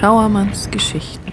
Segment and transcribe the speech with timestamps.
[0.00, 1.30] Schauermanns Geschichten.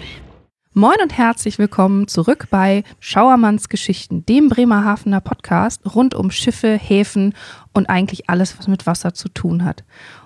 [0.74, 7.32] Moin und herzlich willkommen zurück bei Schauermanns Geschichten, dem Bremerhavener Podcast rund um Schiffe, Häfen
[7.72, 9.84] und eigentlich alles, was mit Wasser zu tun hat.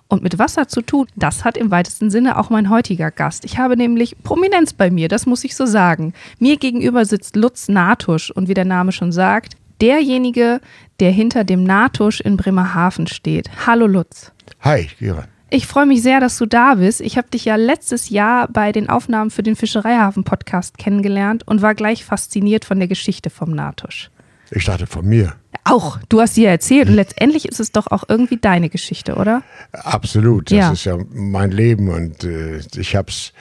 [0.08, 3.44] Und mit Wasser zu tun, das hat im weitesten Sinne auch mein heutiger Gast.
[3.44, 6.12] Ich habe nämlich Prominenz bei mir, das muss ich so sagen.
[6.40, 10.60] Mir gegenüber sitzt Lutz Natusch und wie der Name schon sagt, derjenige,
[10.98, 13.48] der hinter dem Natusch in Bremerhaven steht.
[13.68, 14.32] Hallo Lutz.
[14.62, 15.28] Hi, Gira.
[15.54, 17.02] Ich freue mich sehr, dass du da bist.
[17.02, 21.74] Ich habe dich ja letztes Jahr bei den Aufnahmen für den Fischereihafen-Podcast kennengelernt und war
[21.74, 24.10] gleich fasziniert von der Geschichte vom Natusch.
[24.50, 25.34] Ich dachte von mir.
[25.64, 29.16] Auch, du hast sie ja erzählt und letztendlich ist es doch auch irgendwie deine Geschichte,
[29.16, 29.42] oder?
[29.72, 30.72] Absolut, das Ja.
[30.72, 33.34] ist ja mein Leben und äh, ich habe es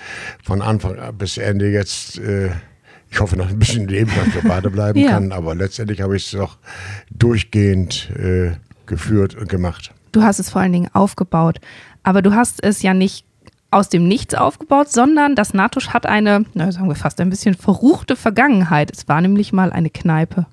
[0.43, 2.49] von Anfang bis Ende jetzt, äh,
[3.09, 5.11] ich hoffe noch ein bisschen leben, dass wir beide bleiben Ja.
[5.11, 6.57] kann, aber letztendlich habe ich es doch
[7.09, 8.51] durchgehend äh,
[8.85, 9.93] geführt und gemacht.
[10.11, 11.61] Du hast es vor allen Dingen aufgebaut.
[12.03, 13.25] Aber du hast es ja nicht
[13.69, 17.53] aus dem Nichts aufgebaut, sondern das Natusch hat eine, na, sagen wir fast ein bisschen
[17.55, 18.91] verruchte Vergangenheit.
[18.91, 20.45] Es war nämlich mal eine Kneipe.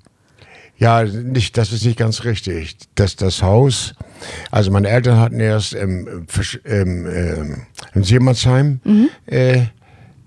[0.76, 2.76] Ja, nicht, das ist nicht ganz richtig.
[2.94, 3.94] Das, das Haus,
[4.52, 7.56] also meine Eltern hatten erst im, Fisch- im, ähm,
[7.94, 8.78] im Seemannsheim
[9.26, 9.62] äh,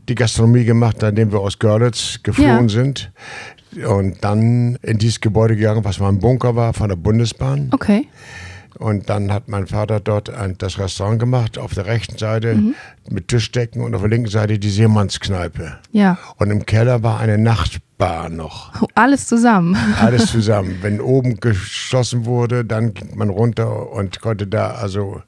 [0.10, 2.70] die Gastronomie gemacht, nachdem wir aus Görlitz geflohen Ja.
[2.70, 3.12] sind.
[3.88, 7.70] Und dann in dieses Gebäude gegangen, was mal ein Bunker war von der Bundesbahn.
[7.72, 8.06] Okay.
[8.78, 12.60] Und dann hat mein Vater dort ein, das Restaurant gemacht, auf der rechten Seite
[13.10, 15.78] mit Tischdecken und auf der linken Seite die Seemannskneipe.
[15.92, 16.18] Ja.
[16.38, 18.82] Und im Keller war eine Nachtbar noch.
[18.82, 19.76] Oh, Alles zusammen.
[20.00, 20.78] Alles zusammen.
[20.82, 25.22] Wenn oben geschlossen wurde, dann ging man runter und konnte da, also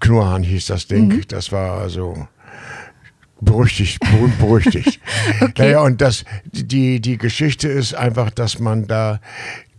[0.00, 1.22] Knurrhahn hieß das Ding.
[1.28, 2.26] Das war also
[3.42, 5.00] berüchtigt, berühmt berüchtigt.
[5.58, 9.20] Naja, und das, die, die Geschichte ist einfach, dass man da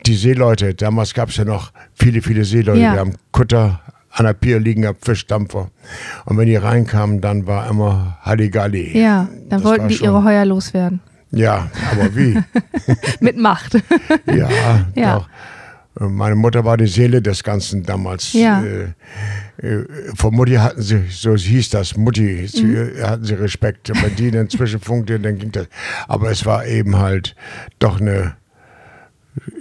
[0.05, 2.93] die Seeleute, damals gab es ja noch viele, viele Seeleute, Ja.
[2.93, 5.69] wir haben Kutter an der Pier liegen, gehabt, Fischdampfer.
[6.25, 8.97] Und wenn die reinkamen, dann war immer Halligalli.
[8.99, 10.99] Ja, dann Das wollten die schon- ihre Heuer loswerden.
[11.31, 12.37] Ja, aber wie?
[13.19, 13.73] Mit Macht.
[14.27, 14.49] Ja,
[14.95, 15.15] Ja.
[15.17, 15.29] Doch.
[15.99, 18.33] Äh, Meine Mutter war die Seele des Ganzen damals.
[18.33, 18.61] Ja.
[18.63, 18.93] Äh,
[19.65, 22.91] äh, von Mutti hatten sie, so hieß das, Mutti, zu Mhm.
[22.97, 23.89] ihr hatten sie Respekt.
[23.99, 25.67] Wenn die dann zwischenfunkte, dann ging das.
[26.07, 27.35] Aber es war eben halt
[27.79, 28.35] doch eine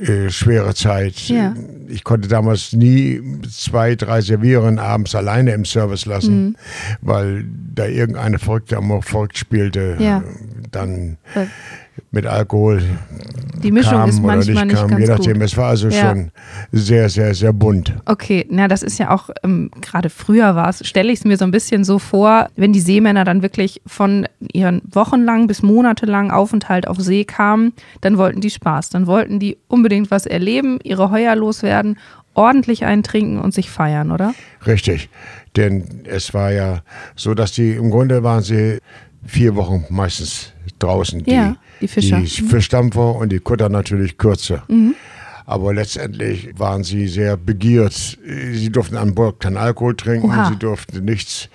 [0.00, 1.14] äh, schwere Zeit.
[1.28, 1.54] Ja.
[1.88, 6.56] Ich konnte damals nie zwei, drei Servieren abends alleine im Service lassen, Mhm.
[7.00, 7.44] weil
[7.74, 9.96] da irgendeine Verrückte am verrückt spielte.
[9.98, 10.22] Ja.
[10.70, 11.48] Dann Weil
[12.12, 12.82] mit Alkohol
[13.62, 15.32] Die Mischung kam ist oder manchmal nicht nicht kam, ganz je nachdem.
[15.34, 15.42] gut.
[15.42, 15.94] Es war also Ja.
[16.10, 16.30] schon
[16.72, 17.94] sehr, sehr, sehr bunt.
[18.04, 21.36] Okay, na, das ist ja auch, ähm, gerade früher war es, stelle ich es mir
[21.38, 26.30] so ein bisschen so vor, wenn die Seemänner dann wirklich von ihren wochenlangen bis monatelangen
[26.30, 31.10] Aufenthalt auf See kamen, dann wollten die Spaß, dann wollten die unbedingt was erleben, ihre
[31.10, 31.98] Heuer loswerden,
[32.34, 34.34] ordentlich eintrinken und sich feiern, oder?
[34.66, 35.08] Richtig.
[35.56, 36.82] Denn es war ja
[37.14, 38.78] so, dass die, im Grunde waren sie
[39.24, 41.22] vier Wochen meistens draußen.
[41.24, 42.18] Die, Ja, die Fischer.
[42.18, 42.24] Mhm.
[42.24, 44.62] Die Fischdampfer und die Kutter natürlich kürzer.
[45.44, 47.92] Aber letztendlich waren sie sehr begehrt.
[48.52, 50.48] Sie durften an Bord keinen Alkohol trinken, Oha.
[50.48, 51.48] sie durften nichts.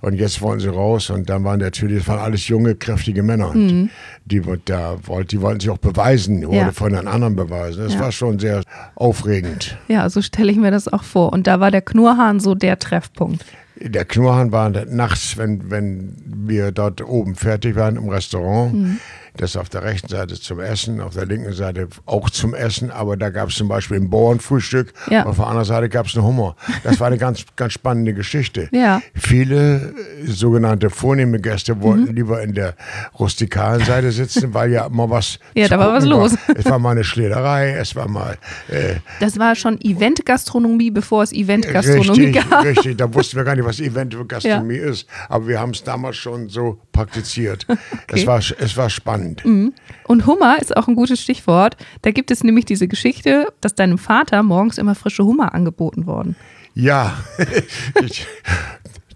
[0.00, 1.10] Und jetzt wollen sie raus.
[1.10, 3.50] Und dann waren natürlich, das waren alles junge, kräftige Männer.
[3.50, 3.90] Und
[4.24, 4.96] Die, da
[5.30, 6.66] die wollten sich auch beweisen oder Mhm.
[6.68, 6.72] Ja.
[6.72, 7.84] von den anderen beweisen.
[7.84, 8.00] Das Ja.
[8.00, 8.62] war schon sehr
[8.94, 9.76] aufregend.
[9.88, 11.30] Ja, so stelle ich mir das auch vor.
[11.34, 13.44] Und da war der Knurrhahn so der Treffpunkt.
[13.80, 18.98] Der Knurrhahn war nachts, wenn, wenn wir dort oben fertig waren im Restaurant.
[19.36, 22.92] Das auf der rechten Seite zum Essen, auf der linken Seite auch zum Essen.
[22.92, 24.92] Aber da gab es zum Beispiel ein Bauernfrühstück.
[25.10, 25.22] Ja.
[25.22, 26.54] Und auf der anderen Seite gab es einen Hummer.
[26.84, 28.68] Das war eine ganz, ganz spannende Geschichte.
[28.84, 29.02] Ja.
[29.14, 29.92] Viele
[30.22, 32.74] äh, sogenannte vornehme Gäste wollten lieber in der
[33.18, 35.40] rustikalen Seite sitzen, weil ja immer was.
[35.54, 36.34] Ja, da war was los.
[36.54, 38.36] Es war mal eine Schlederei, es war mal.
[38.68, 42.62] Äh, Das war schon Eventgastronomie, bevor es Eventgastronomie gab.
[42.64, 42.98] richtig.
[42.98, 45.08] Da wussten wir gar nicht, was Event Gastronomie ist.
[45.28, 47.66] Aber wir haben es damals schon so praktiziert.
[48.08, 49.44] Es, war, es war spannend.
[49.44, 51.76] Und Hummer ist auch ein gutes Stichwort.
[52.02, 56.36] Da gibt es nämlich diese Geschichte, dass deinem Vater morgens immer frische Hummer angeboten worden.
[56.74, 57.16] Ja,
[58.04, 58.26] ich,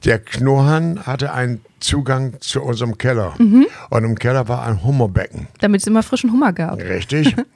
[0.04, 3.34] der Knurrhahn hatte einen Zugang zu unserem Keller.
[3.38, 3.66] Mhm.
[3.90, 5.48] Und im Keller war ein Hummerbecken.
[5.60, 6.78] Damit es immer frischen Hummer gab.
[6.78, 7.34] Richtig.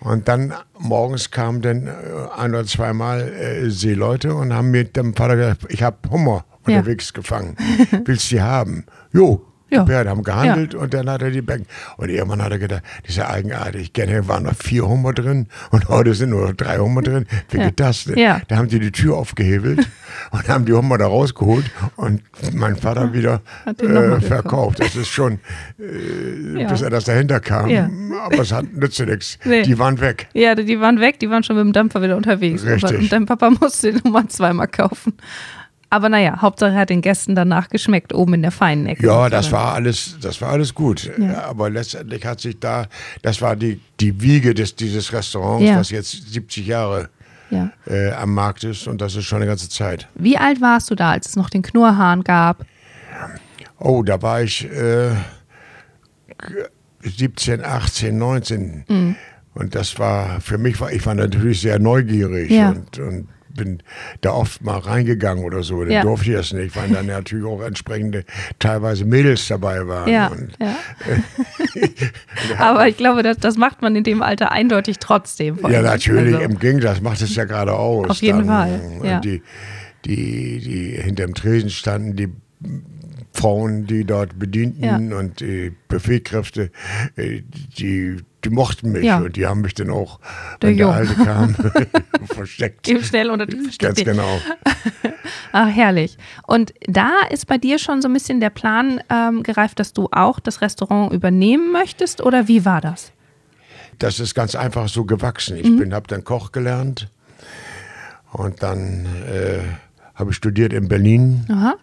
[0.00, 1.90] Und dann morgens kamen dann äh,
[2.36, 6.78] ein oder zweimal äh, Seeleute und haben mir dem Vater gesagt, ich habe Hummer Ja.
[6.78, 7.56] unterwegs gefangen.
[8.04, 8.84] Willst du die haben?
[9.12, 9.44] Jo.
[9.68, 9.84] Ja.
[9.88, 10.04] Ja.
[10.04, 11.66] die haben gehandelt und dann hat er die Becken.
[11.96, 13.92] Und irgendwann hat er gedacht, das ist ja eigenartig.
[13.92, 17.26] Gerne waren noch vier Hummer drin und heute sind nur noch drei Hummer drin.
[17.50, 17.64] Wie Ja.
[17.66, 18.16] geht das denn?
[18.18, 18.40] Ja.
[18.48, 19.88] Da haben die die Tür aufgehebelt
[20.30, 21.64] und haben die Hummer da rausgeholt
[21.96, 22.22] und
[22.54, 24.80] mein Vater wieder äh, verkauft.
[24.80, 25.40] Das ist schon,
[25.80, 26.68] äh, Ja.
[26.68, 27.68] bis er das dahinter kam.
[27.68, 27.90] Ja.
[28.24, 29.38] Aber es hat nützte nichts.
[29.44, 29.62] Nee.
[29.62, 30.28] Die waren weg.
[30.32, 32.64] Ja, die waren weg, die waren schon mit dem Dampfer wieder unterwegs.
[32.64, 32.98] Richtig.
[32.98, 35.14] Und dein Papa musste den Hummer zweimal kaufen.
[35.88, 39.06] Aber naja, Hauptsache hat den Gästen danach geschmeckt, oben in der feinen Ecke.
[39.06, 41.10] Ja, das war alles, das war alles gut.
[41.18, 41.44] Ja.
[41.44, 42.86] Aber letztendlich hat sich da,
[43.22, 45.78] das war die, die Wiege des, dieses Restaurants, Ja.
[45.78, 47.08] was jetzt 70 Jahre
[47.50, 47.70] Ja.
[47.86, 50.08] äh, am Markt ist und das ist schon eine ganze Zeit.
[50.16, 52.64] Wie alt warst du da, als es noch den Knurrhahn gab?
[53.78, 55.10] Oh, da war ich äh,
[57.02, 58.84] 17, 18, 19.
[58.88, 59.16] Mhm.
[59.54, 62.70] Und das war, für mich war, ich war natürlich sehr neugierig Ja.
[62.70, 63.82] und, und bin
[64.20, 65.82] da oft mal reingegangen oder so.
[65.82, 66.02] Dann Ja.
[66.02, 68.24] durfte ich das nicht, weil dann natürlich auch entsprechende
[68.58, 70.08] teilweise Mädels dabei waren.
[70.12, 70.30] Ja,
[70.60, 70.76] ja.
[72.58, 75.58] Aber ich glaube, das, das macht man in dem Alter eindeutig trotzdem.
[75.68, 78.10] ja, natürlich, Also, im Gegenteil, das macht es ja gerade aus.
[78.10, 78.46] Auf jeden dann.
[78.46, 79.20] Fall, Und ja.
[79.20, 79.42] Die,
[80.04, 82.28] die, die hinter dem Tresen standen, die
[83.32, 84.96] Frauen, die dort bedienten Ja.
[85.18, 86.70] und die Buffetkräfte,
[87.16, 87.42] äh,
[87.78, 88.16] die,
[88.48, 89.18] die mochten mich Ja.
[89.18, 90.20] und die haben mich dann auch,
[90.62, 90.88] Der wenn der.
[90.88, 91.54] Alte kam,
[92.26, 92.88] versteckt.
[92.88, 94.38] Eben schnell unter die Ganz genau.
[95.52, 96.16] Ach, herrlich.
[96.46, 100.08] Und da ist bei dir schon so ein bisschen der Plan ähm, gereift, dass du
[100.12, 102.20] auch das Restaurant übernehmen möchtest?
[102.22, 103.12] Oder wie war das?
[103.98, 105.56] Das ist ganz einfach so gewachsen.
[105.56, 105.62] Mhm.
[105.64, 107.08] Ich bin, habe dann Koch gelernt
[108.32, 109.60] und dann äh,
[110.14, 111.46] habe ich studiert in Berlin.
[111.50, 111.74] Aha.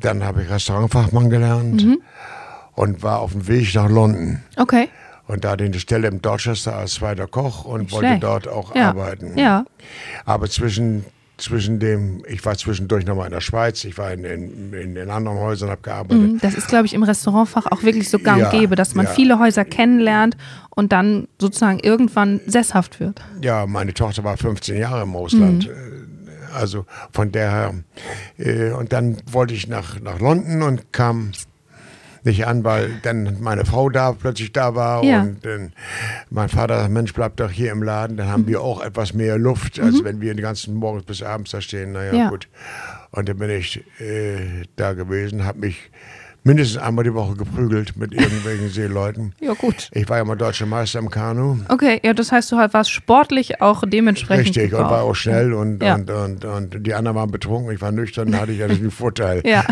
[0.00, 1.98] Dann habe ich Restaurantfachmann gelernt Mhm.
[2.74, 4.40] und war auf dem Weg nach London.
[4.56, 4.88] Okay.
[5.26, 8.22] Und da hatte ich eine Stelle im Dorchester als zweiter Koch und wollte schlecht.
[8.24, 8.90] dort auch Ja.
[8.90, 9.38] arbeiten.
[9.38, 9.64] Ja.
[10.26, 11.04] Aber zwischen,
[11.38, 15.10] zwischen dem, ich war zwischendurch nochmal in der Schweiz, ich war in, in, in, in
[15.10, 16.32] anderen Häusern, habe gearbeitet.
[16.34, 16.38] Mhm.
[16.40, 19.06] Das ist, glaube ich, im Restaurantfach auch wirklich so gang Ja, und gäbe, dass man
[19.06, 19.12] ja.
[19.12, 20.36] viele Häuser kennenlernt
[20.70, 23.22] und dann sozusagen irgendwann sesshaft wird.
[23.40, 25.68] Ja, meine Tochter war 15 Jahre im Ausland.
[25.68, 25.72] Mhm.
[26.54, 27.74] Also von daher.
[28.38, 31.32] Äh, und dann wollte ich nach, nach London und kam
[32.24, 35.22] nicht an, weil dann meine Frau da plötzlich da war Ja.
[35.22, 35.72] und dann
[36.30, 39.38] mein Vater sagt, Mensch, bleib doch hier im Laden, dann haben wir auch etwas mehr
[39.38, 41.92] Luft, als wenn wir den ganzen Morgen bis abends da stehen.
[41.92, 42.18] Naja, Mhm.
[42.18, 42.28] Ja.
[42.30, 42.48] gut.
[43.10, 45.90] Und dann bin ich äh, da gewesen, habe mich
[46.44, 49.32] mindestens einmal die Woche geprügelt mit irgendwelchen Seeleuten.
[49.40, 49.88] Ja, gut.
[49.92, 51.58] Ich war ja mal deutscher Meister im Kanu.
[51.68, 54.46] Okay, ja, das heißt, du halt warst sportlich auch dementsprechend.
[54.56, 55.94] Richtig, und war auch schnell und, Ja.
[55.94, 58.90] und, und, und die anderen waren betrunken, ich war nüchtern, da hatte ich ja den
[58.90, 59.42] Vorteil.
[59.46, 59.64] Ja.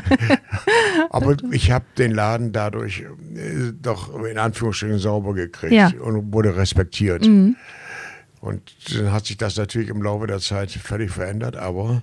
[1.10, 5.90] Aber ich habe den Laden dadurch äh, doch in Anführungsstrichen sauber gekriegt Ja.
[5.90, 6.00] Mhm.
[6.00, 7.26] und wurde respektiert.
[8.40, 8.62] Und
[8.94, 12.02] dann hat sich das natürlich im Laufe der Zeit völlig verändert, aber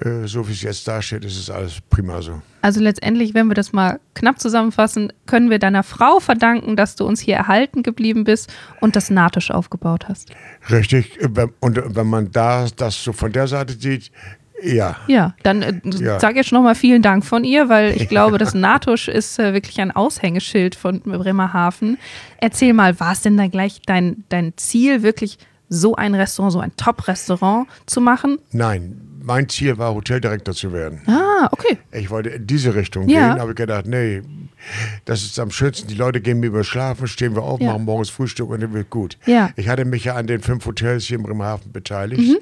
[0.00, 2.40] äh, so wie es jetzt dasteht, ist es alles prima so.
[2.62, 7.04] Also letztendlich, wenn wir das mal knapp zusammenfassen, können wir deiner Frau verdanken, dass du
[7.06, 10.30] uns hier erhalten geblieben bist und das Nahtisch aufgebaut hast.
[10.70, 11.18] Richtig,
[11.60, 14.10] und wenn man da das so von der Seite sieht,
[14.62, 14.96] ja.
[15.06, 16.18] Ja, dann äh, Ja.
[16.18, 19.80] sag jetzt nochmal vielen Dank von ihr, weil ich glaube, das Natusch ist äh, wirklich
[19.80, 21.96] ein Aushängeschild von Bremerhaven.
[22.38, 26.60] Erzähl mal, war es denn dann gleich dein, dein Ziel, wirklich so ein Restaurant, so
[26.60, 28.38] ein Top-Restaurant zu machen?
[28.52, 31.02] Nein, mein Ziel war, Hoteldirektor zu werden.
[31.06, 31.76] Ah, okay.
[31.92, 33.32] Ich wollte in diese Richtung Ja.
[33.34, 34.22] gehen, habe ich gedacht, nee,
[35.04, 35.86] das ist am schönsten.
[35.86, 37.72] Die Leute gehen über schlafen, stehen wir auf, Ja.
[37.72, 39.18] machen morgens Frühstück und dann wird gut.
[39.26, 39.50] Ja.
[39.56, 42.22] Ich hatte mich ja an den fünf Hotels hier in Bremerhaven beteiligt.
[42.22, 42.38] Mhm.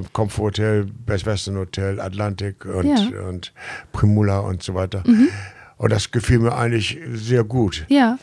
[0.00, 3.00] Äh, Comfort Hotel, Best Western Hotel, Atlantic und, Ja.
[3.22, 3.28] Mhm.
[3.28, 3.52] und
[3.92, 5.04] Primula und so weiter.
[5.76, 7.84] Und das gefiel mir eigentlich sehr gut.
[7.88, 8.18] Ja,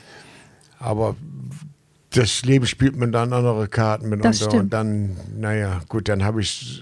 [0.80, 1.16] Aber
[2.14, 4.54] das Leben spielt mir dann andere Karten mitunter.
[4.54, 6.82] Und dann, naja, gut, dann habe ich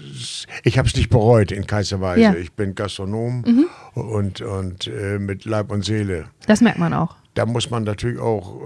[0.62, 2.20] ich habe es nicht bereut in keinster Weise.
[2.20, 2.34] Ja.
[2.34, 6.26] Ich bin Gastronom und, und äh, mit Leib und Seele.
[6.46, 7.16] das merkt man auch.
[7.34, 8.62] Da muss man natürlich auch,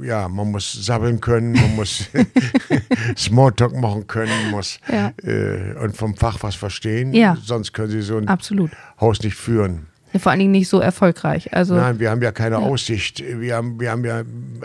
[0.00, 2.08] äh, ja, man muss sabbeln können, man muss
[3.16, 5.12] Smalltalk machen können, muss Ja.
[5.22, 7.12] äh, und vom Fach was verstehen.
[7.12, 7.36] Ja.
[7.42, 8.70] Sonst können sie so ein Absolut.
[9.00, 9.88] Haus nicht führen.
[10.14, 11.52] Ja, vor allen Dingen nicht so erfolgreich.
[11.52, 13.22] Also, Nein, wir haben ja keine Aussicht.
[13.40, 14.22] Wir haben, wir haben ja,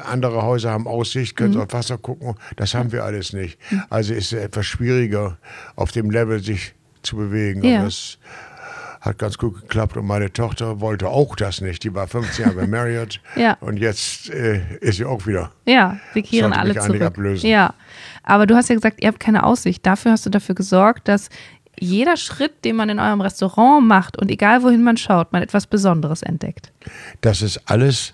[0.09, 1.61] andere Häuser haben Aussicht, können Mhm.
[1.61, 2.35] aufs Wasser gucken.
[2.55, 3.59] Das haben wir alles nicht.
[3.89, 5.37] Also ist es etwas schwieriger,
[5.75, 7.63] auf dem Level sich zu bewegen.
[7.63, 7.79] Ja.
[7.79, 8.17] Und das
[9.01, 9.97] hat ganz gut geklappt.
[9.97, 11.83] Und meine Tochter wollte auch das nicht.
[11.83, 13.19] Die war 15 Jahre bei Marriott.
[13.35, 13.57] Ja.
[13.61, 15.51] Und jetzt äh, ist sie auch wieder.
[15.65, 17.01] Ja, wir kehren alle zurück.
[17.01, 17.49] ablösen.
[17.49, 17.73] Ja,
[18.23, 19.85] aber du hast ja gesagt, ihr habt keine Aussicht.
[19.85, 21.29] Dafür hast du dafür gesorgt, dass
[21.79, 25.67] jeder Schritt, den man in eurem Restaurant macht und egal wohin man schaut, man etwas
[25.67, 26.71] Besonderes entdeckt.
[27.21, 28.13] Das ist alles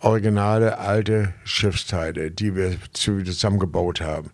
[0.00, 4.30] originale alte Schiffsteile, die wir zu- zusammengebaut haben.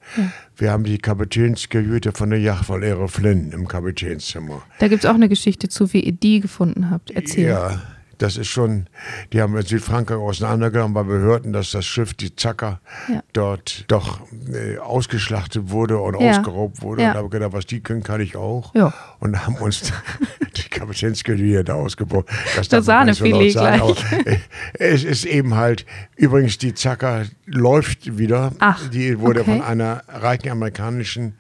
[0.57, 4.63] Wir haben die Kapitänskajüte von der Yacht von Aero Flynn im Kapitänszimmer.
[4.79, 7.11] Da gibt es auch eine Geschichte zu, wie ihr die gefunden habt.
[7.13, 7.49] Erzähl.
[7.49, 7.81] Ja,
[8.19, 8.87] das ist schon,
[9.33, 13.23] die haben in Südfrankreich auseinandergenommen, weil wir hörten, dass das Schiff, die Zacker, Ja.
[13.33, 14.21] dort doch
[14.53, 16.31] äh, ausgeschlachtet wurde und Ja.
[16.39, 17.03] ausgeraubt wurde.
[17.03, 17.13] Ja.
[17.19, 18.75] Und wir gedacht, was die können, kann ich auch.
[18.75, 18.93] Ja.
[19.21, 19.93] Und haben uns
[20.57, 22.27] die Kapitänskajüte da ausgebaut.
[22.57, 24.13] Das, Das Sahnefilet so laut gleich.
[24.13, 24.39] aber, äh,
[24.79, 28.53] es ist eben halt, übrigens, die Zacker läuft wieder.
[28.59, 29.51] Ach, die wurde okay.
[29.59, 31.35] von einer reichen amerikanischen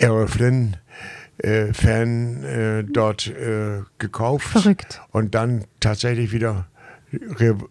[0.00, 0.76] Aero Flynn
[1.72, 4.48] Fan äh, dort äh, gekauft.
[4.48, 5.00] Verrückt.
[5.10, 6.77] Und dann tatsächlich wieder äh,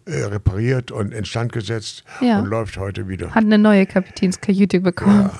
[0.06, 2.40] repariert und instand gesetzt Ja.
[2.40, 3.30] und läuft heute wieder.
[3.34, 5.30] Hat eine neue Kapitänskajüte bekommen.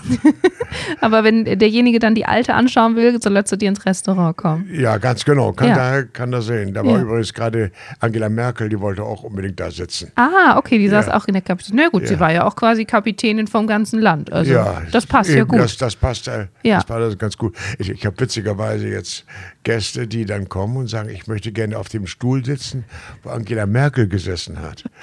[1.00, 4.68] Aber wenn derjenige dann die alte anschauen will, soll er zu dir ins Restaurant kommen.
[4.72, 5.52] Ja, ganz genau.
[5.52, 5.74] Kann, Ja.
[5.76, 6.74] da, kann das sehen.
[6.74, 7.02] Da war Ja.
[7.02, 10.12] übrigens gerade Angela Merkel, die wollte auch unbedingt da sitzen.
[10.16, 11.16] Ah, okay, die saß Ja.
[11.16, 11.76] auch in der Kapitän.
[11.76, 12.20] Na gut, sie Ja.
[12.20, 14.32] war ja auch quasi Kapitänin vom ganzen Land.
[14.32, 15.58] Also ja, das passt ja eben, gut.
[15.60, 16.76] Das, das passt, äh, Ja.
[16.76, 17.56] das passt ganz gut.
[17.78, 19.24] Ich, ich habe witzigerweise jetzt
[19.64, 22.84] Gäste, die dann kommen und sagen, ich möchte gerne auf dem Stuhl sitzen,
[23.22, 24.84] wo Angela Merkel gesessen hat.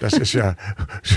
[0.00, 0.54] Das ist ja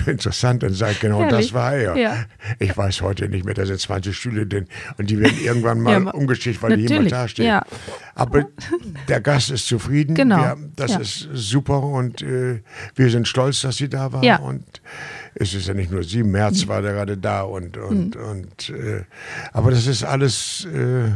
[0.07, 0.65] interessant.
[0.69, 1.47] Sage ich, genau Herrlich.
[1.47, 1.95] das war er.
[1.95, 2.25] Ja.
[2.57, 5.91] Ich weiß heute nicht mehr, da sind 20 Stühle drin und die werden irgendwann mal
[6.05, 7.45] Ja, umgeschickt, weil natürlich, jemand da steht.
[7.45, 7.63] ja.
[8.15, 8.45] Aber
[9.07, 10.15] der Gast ist zufrieden.
[10.15, 10.99] Genau, Wir, das ja.
[11.01, 12.61] ist super und äh,
[12.95, 14.23] wir sind stolz, dass sie da war.
[14.23, 14.37] Ja.
[14.39, 14.81] Und
[15.35, 18.21] es ist ja nicht nur sie, März war der gerade da und, und, Mhm.
[18.23, 19.03] und äh,
[19.53, 21.11] aber das ist alles äh,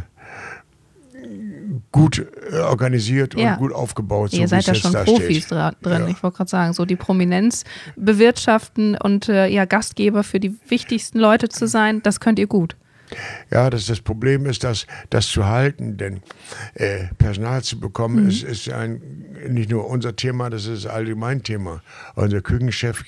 [1.91, 3.53] gut äh, organisiert Ja.
[3.53, 4.31] und gut aufgebaut.
[4.31, 6.03] So Ihr seid da jetzt schon da Profis dra drin.
[6.03, 6.07] Ja.
[6.07, 7.63] Ich wollte gerade sagen, so die Prominenz
[7.95, 12.75] bewirtschaften und äh, ja, Gastgeber für die wichtigsten Leute zu sein, das könnt ihr gut.
[13.51, 16.21] Ja, das, das Problem ist, dass das zu halten, denn
[16.73, 18.29] äh, Personal zu bekommen, Mhm.
[18.29, 18.99] ist, ist ein,
[19.47, 21.81] nicht nur unser Thema, das ist allgemein Thema.
[22.15, 23.03] Unser Küchenchef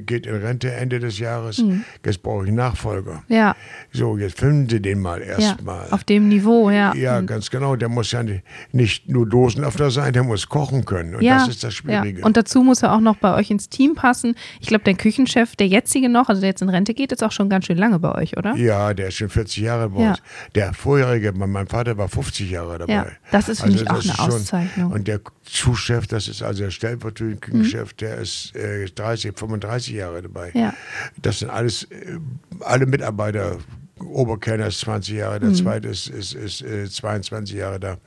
[0.00, 1.58] geht in Rente Ende des Jahres.
[1.58, 1.84] Mhm.
[2.04, 3.22] Jetzt brauche ich einen Nachfolger.
[3.28, 3.56] Ja,
[3.92, 5.88] So, jetzt filmen Sie den mal ja erstmal.
[5.90, 6.94] auf dem Niveau, ja.
[6.94, 7.26] Ja, Mhm.
[7.26, 7.76] ganz genau.
[7.76, 11.14] Der muss ja ni- nicht nur Dosenöffner sein, der muss kochen können.
[11.16, 12.20] Und ja, das ist das Schwierige.
[12.20, 12.26] Ja.
[12.26, 14.34] Und dazu muss er auch noch bei euch ins Team passen.
[14.60, 17.32] Ich glaube, der Küchenchef, der jetzige noch, also der jetzt in Rente geht, ist auch
[17.32, 18.54] schon ganz schön lange bei euch, oder?
[18.56, 20.10] Ja, der ist schon 40 Jahre bei Ja.
[20.10, 20.22] uns.
[20.54, 22.98] Der vorherige, mein Vater war 50 Jahre dabei.
[22.98, 24.92] Also Ja, das ist, finde ich, auch das eine schon- Auszeichnung.
[24.92, 27.40] Und der Zuschef, das ist also der stellvertretende Mhm.
[27.40, 30.50] Küchenchef, der ist äh, 30, 35 Jahre dabei.
[30.54, 30.74] Ja.
[31.20, 32.18] Das sind alles, äh,
[32.60, 33.58] alle Mitarbeiter.
[33.98, 35.40] Oberkellner ist 20 Jahre, Mhm.
[35.44, 37.98] der zweite ist, ist, ist äh, 22 Jahre da.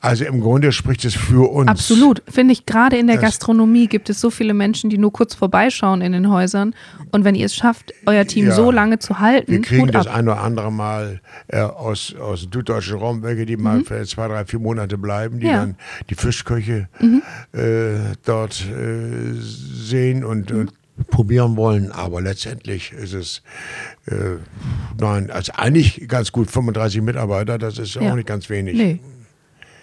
[0.00, 1.68] Also im Grunde spricht es für uns.
[1.68, 2.22] Absolut.
[2.28, 6.00] Finde ich, gerade in der Gastronomie gibt es so viele Menschen, die nur kurz vorbeischauen
[6.02, 6.74] in den Häusern.
[7.12, 8.54] Und wenn ihr es schafft, euer Team Ja.
[8.54, 12.52] so lange zu halten, Wir kriegen das ein oder andere Mal äh, aus, aus dem
[12.52, 15.52] süddeutschen Raum welche, die mal für zwei, drei, vier Monate bleiben, die Mhm.
[15.52, 15.58] Ja.
[15.60, 15.76] dann
[16.10, 16.88] die Fischköche
[17.52, 17.60] äh,
[18.24, 20.58] dort äh, sehen und, Mhm.
[20.60, 20.72] und
[21.08, 21.90] probieren wollen.
[21.92, 23.42] Aber letztendlich ist es,
[24.06, 24.14] äh,
[25.00, 28.10] nein, also eigentlich ganz gut, 35 Mitarbeiter, das ist Ja.
[28.10, 28.76] auch nicht ganz wenig.
[28.76, 29.00] Nee.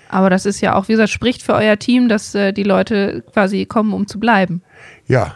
[0.10, 3.24] Aber das ist ja auch, wie gesagt, spricht für euer Team, dass äh, die Leute
[3.32, 4.62] quasi kommen, um zu bleiben.
[5.08, 5.36] Ja,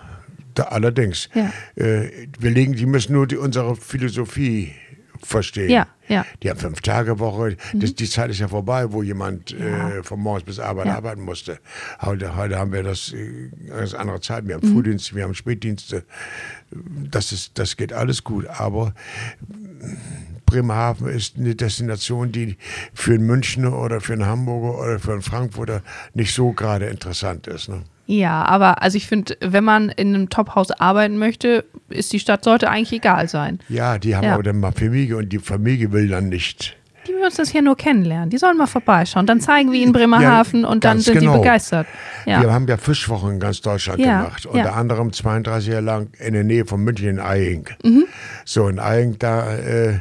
[0.55, 1.29] da, allerdings.
[1.33, 1.51] Ja.
[1.75, 4.71] Äh, wir legen, die müssen nur die, unsere Philosophie
[5.23, 5.69] verstehen.
[5.69, 6.21] Ja, ja.
[6.21, 6.25] Mhm.
[6.43, 7.55] Die haben fünf Tage Woche.
[7.73, 10.95] Das, die Zeit ist ja vorbei, wo jemand äh, von morgens bis abends Ja.
[10.97, 11.59] arbeiten musste.
[12.01, 14.47] Heute, heute haben wir das äh, ganz andere Zeit.
[14.47, 14.73] Wir haben Mhm.
[14.73, 16.03] Frühdienste, wir haben Spätdienste.
[17.09, 18.47] Das, ist, das geht alles gut.
[18.47, 18.93] Aber
[20.53, 22.57] Bremerhaven ist eine Destination, die
[22.93, 25.81] für einen Münchner oder für einen Hamburger oder für einen Frankfurter
[26.13, 27.69] nicht so gerade interessant ist.
[27.69, 27.81] Ne?
[28.05, 32.43] Ja, aber also ich finde, wenn man in einem Top-Haus arbeiten möchte, ist die Stadt
[32.43, 33.59] sollte eigentlich egal sein.
[33.67, 34.33] Ja, die haben Ja.
[34.35, 36.77] aber dann mal Familie und die Familie will dann nicht.
[37.07, 38.29] Die müssen uns das hier nur kennenlernen.
[38.29, 39.25] Die sollen mal vorbeischauen.
[39.25, 41.33] Dann zeigen wir ihnen Bremerhaven Ja, und dann sind genau.
[41.33, 41.85] die begeistert.
[42.25, 42.41] Ja.
[42.41, 44.45] Wir haben ja Fischwochen in ganz Deutschland gemacht.
[44.45, 47.67] Unter anderem 32 Jahre lang in der Nähe von München in Eying.
[47.83, 48.05] Mhm.
[48.45, 49.99] So, in Eying, da äh,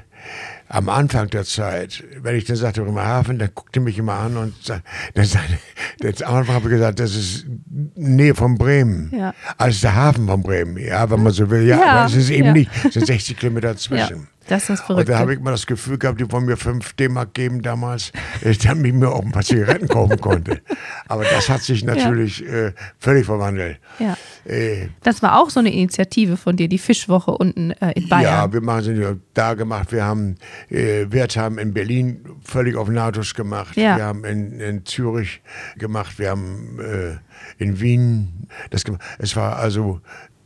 [0.72, 4.54] am Anfang der Zeit, wenn ich dann sagte Bremerhaven, dann guckte mich immer an und
[4.64, 5.58] sagte, dann sagte,
[6.00, 7.46] dann am Anfang habe ich gesagt, das ist
[7.94, 9.12] Nähe von Bremen.
[9.14, 9.34] Ja.
[9.58, 11.66] Also der Hafen von Bremen, ja, wenn man so will.
[11.66, 12.52] Ja, Ja, aber es ist eben ja.
[12.52, 12.70] nicht.
[12.86, 14.28] Es sind 60 Kilometer ja, dazwischen.
[14.48, 15.12] Das ist das Und Verrückte.
[15.12, 18.12] da habe ich mal das Gefühl gehabt, die wollen mir 5 D-Mark geben damals,
[18.64, 20.60] damit ich mir auch ein paar Zigaretten kaufen konnte.
[21.08, 23.78] Aber das hat sich natürlich äh, völlig verwandelt.
[23.98, 24.16] ja.
[24.44, 28.22] Äh, Das war auch so eine Initiative von dir, die Fischwoche unten äh, in Bayern.
[28.24, 29.92] ja, wir machen sie da gemacht.
[29.92, 30.34] Wir haben
[30.68, 33.76] äh, Wertheim in Berlin völlig auf Natisch gemacht.
[33.76, 33.96] Ja.
[33.96, 35.42] Wir haben in, in Zürich
[35.78, 36.18] gemacht.
[36.18, 37.18] Wir haben äh,
[37.62, 39.02] in Wien das gemacht.
[39.18, 40.00] Es war also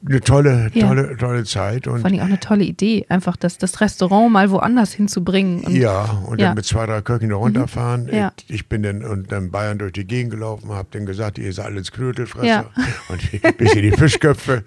[0.08, 0.86] eine tolle, Ja.
[0.88, 1.86] tolle, tolle Zeit.
[1.86, 5.64] Und Vor allem auch eine tolle Idee, einfach das, das Restaurant mal woanders hinzubringen.
[5.64, 6.48] Und Ja, und Ja.
[6.48, 8.08] dann mit zwei, drei Köchen da runterfahren.
[8.12, 8.32] Ja.
[8.46, 11.52] Ich, ich bin dann und dann Bayern durch die Gegend gelaufen, habe dann gesagt, ihr
[11.52, 12.70] seid alles Knödelfresser
[13.08, 14.62] und ein bisschen die Fischköpfe.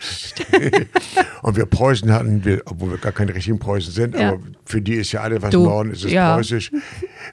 [1.42, 4.96] und wir Preußen hatten, wir, obwohl wir gar keine richtigen Preußen sind, aber für die
[4.96, 6.72] ist ja alles, was Du, Norden ist, ist preußisch.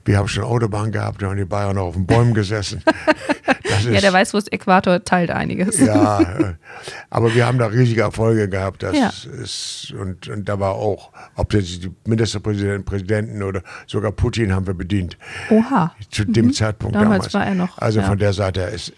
[0.04, 2.82] Wir haben schon Autobahn gehabt, da haben die Bayern noch auf den Bäumen gesessen.
[3.90, 5.78] Ja, der weiß, wo es Äquator teilt einiges.
[5.78, 6.54] ja, äh,
[7.10, 8.82] aber wir haben da riesige Erfolge gehabt.
[8.82, 9.12] Das Ja.
[9.42, 14.66] ist, und, und da war auch, ob jetzt die Ministerpräsidenten, Präsidenten oder sogar Putin haben
[14.66, 15.18] wir bedient.
[15.50, 15.94] Oha.
[16.10, 17.00] Zu dem Zeitpunkt Mhm.
[17.00, 17.34] Damals damals.
[17.34, 18.06] war er noch, Also ja.
[18.06, 18.94] von der Seite her ist äh,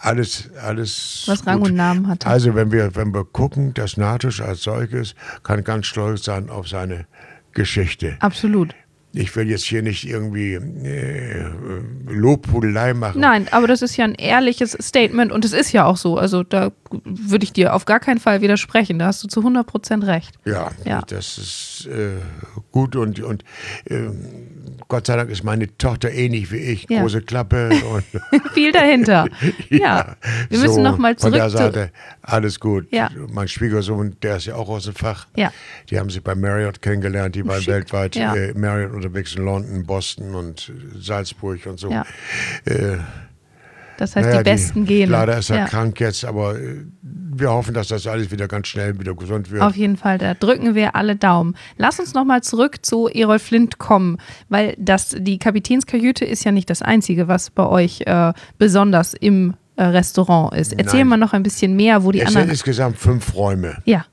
[0.00, 1.22] alles, alles.
[1.26, 1.70] Was Rang gut.
[1.70, 2.26] und Namen hatte.
[2.26, 6.68] Also wenn wir, wenn wir gucken, das Natisch als solches kann ganz stolz sein auf
[6.68, 7.06] seine
[7.52, 8.16] Geschichte.
[8.20, 8.74] Absolut.
[9.16, 11.44] Ich will jetzt hier nicht irgendwie äh,
[12.08, 13.20] Lobhudelei machen.
[13.20, 16.16] Nein, aber das ist ja ein ehrliches Statement und es ist ja auch so.
[16.18, 16.70] Also da
[17.04, 18.98] würde ich dir auf gar keinen Fall widersprechen.
[18.98, 20.36] Da hast du zu 100 Prozent recht.
[20.44, 21.02] Ja, Ja.
[21.06, 22.16] das ist äh,
[22.70, 23.42] gut und, und
[23.86, 24.08] äh,
[24.88, 27.00] Gott sei Dank ist meine Tochter ähnlich wie ich, Ja.
[27.00, 28.04] große Klappe und
[28.52, 29.26] Viel dahinter.
[29.70, 30.16] ja.
[30.48, 31.56] Wir müssen so, nochmal Von zurück der zu.
[31.56, 31.90] Seite,
[32.26, 32.88] alles gut.
[32.92, 33.10] Ja.
[33.32, 35.26] Mein Schwiegersohn, der ist ja auch aus dem Fach.
[35.36, 35.52] Ja.
[35.90, 37.72] Die haben sich bei Marriott kennengelernt, die waren Schick.
[37.74, 38.34] weltweit Ja.
[38.34, 41.90] äh, Marriott unterwegs in London, Boston und äh, Salzburg und so.
[41.90, 42.04] Ja.
[42.64, 42.98] Äh,
[43.98, 45.10] Das heißt, naja, die besten Gene.
[45.10, 45.64] Leider ist er ja.
[45.66, 49.62] krank jetzt, aber äh, wir hoffen, dass das alles wieder ganz schnell wieder gesund wird.
[49.62, 51.54] Auf jeden Fall, da drücken wir alle Daumen.
[51.76, 54.18] Lass uns nochmal zurück zu Erol Flint kommen,
[54.48, 59.54] weil das, die Kapitänskajüte ist ja nicht das Einzige, was bei euch äh, besonders im
[59.78, 60.72] Restaurant ist.
[60.72, 61.08] Erzähl Nein.
[61.08, 62.50] mal noch ein bisschen mehr, wo die es sind anderen.
[62.50, 63.78] insgesamt fünf Räume.
[63.84, 64.06] Ja,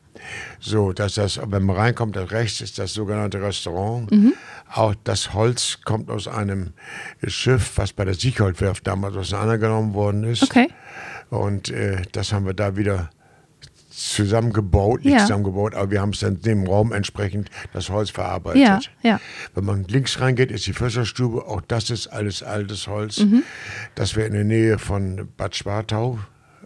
[0.59, 4.11] So, dass das, wenn man reinkommt, rechts ist das sogenannte Restaurant.
[4.11, 4.33] Mhm.
[4.73, 6.73] Auch das Holz kommt aus einem
[7.27, 10.43] Schiff, was bei der Siegholdwerft damals auseinandergenommen worden ist.
[10.43, 10.69] okay.
[11.29, 13.09] Und äh, das haben wir da wieder
[13.95, 15.19] zusammengebaut, nicht Ja.
[15.19, 18.61] zusammengebaut, aber wir haben es dann dem Raum entsprechend das Holz verarbeitet.
[18.61, 19.19] Ja, ja.
[19.53, 23.43] Wenn man links reingeht, ist die Fischerstube, auch das ist alles altes Holz, Mhm.
[23.95, 26.19] das wir in der Nähe von Bad Schwartau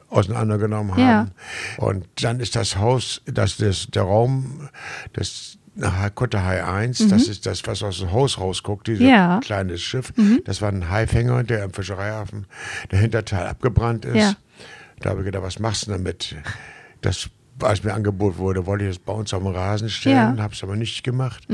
[0.10, 1.32] auseinandergenommen haben.
[1.78, 4.70] Und dann ist das Haus, das, das, der Raum,
[5.14, 9.10] das nach Hai 1, das ist das, was aus dem Haus rausguckt, dieses Mhm.
[9.10, 9.36] Ja.
[9.36, 9.40] Mhm.
[9.42, 10.12] kleine Schiff.
[10.46, 12.48] Das war ein Haifänger, der im Fischereihafen
[12.90, 14.16] der Hinterteil abgebrannt ist.
[14.16, 14.34] Ja.
[15.02, 16.36] Da habe ich gedacht, was machst du damit?
[17.02, 17.30] Das,
[17.62, 20.44] als mir angeboten wurde, wollte ich das bei uns auf den Rasen stellen, Ja.
[20.44, 21.48] habe es aber nicht gemacht,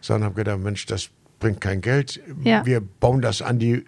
[0.00, 1.08] sondern habe gedacht, Mensch, das
[1.40, 2.20] bringt kein Geld.
[2.42, 2.64] Ja.
[2.66, 3.84] Wir bauen das an die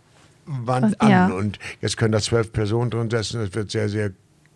[0.46, 1.26] Wand Was- ja.
[1.26, 3.40] an und jetzt können da zwölf Personen drin sitzen.
[3.40, 4.12] Das wird sehr, sehr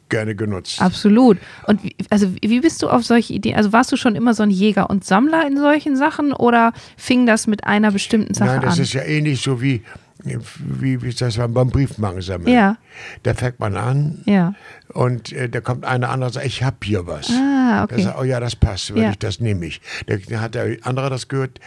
[0.09, 0.81] gerne genutzt.
[0.83, 1.39] Absolut.
[1.67, 3.57] Und wie, also wie bist du auf solche Ideen?
[3.57, 7.27] Also warst du schon immer so ein Jäger und Sammler in solchen Sachen oder fing
[7.27, 8.83] das mit einer bestimmten Sache Nein, das an?
[8.83, 9.83] ist ja ähnlich so wie,
[10.25, 12.53] wie, wie das war beim Briefmarken sammeln.
[12.53, 12.77] Ja.
[13.23, 14.55] Da fängt man an ja.
[14.93, 17.31] und äh, da kommt einer andere und sagt, ich habe hier was.
[17.31, 18.03] Ah, okay.
[18.03, 19.11] sagt, oh ja, das passt, Ja.
[19.11, 19.81] ich, das nehme ich.
[20.29, 21.61] Da hat der andere das gehört